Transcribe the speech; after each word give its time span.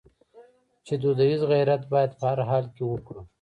چې 0.85 0.93
دودیز 1.01 1.39
غیرت 1.51 1.81
باید 1.93 2.11
په 2.19 2.23
هر 2.29 2.39
حال 2.49 2.65
کې 2.75 2.83
وکړو. 2.87 3.21